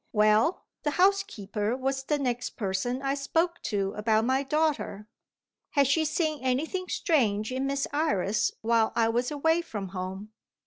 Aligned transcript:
Well, 0.13 0.63
the 0.81 0.97
housekeeper 0.97 1.77
was 1.77 2.01
the 2.05 2.17
next 2.17 2.57
person 2.57 3.03
I 3.03 3.13
spoke 3.13 3.61
to 3.65 3.93
about 3.95 4.25
my 4.25 4.41
daughter. 4.41 5.07
Had 5.73 5.85
she 5.85 6.05
seen 6.05 6.41
anything 6.41 6.87
strange 6.87 7.51
in 7.51 7.67
Miss 7.67 7.85
Iris, 7.93 8.51
while 8.63 8.93
I 8.95 9.09
was 9.09 9.29
away 9.29 9.61
from 9.61 9.89
home? 9.89 10.31